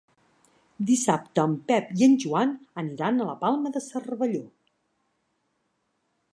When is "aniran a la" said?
2.85-3.37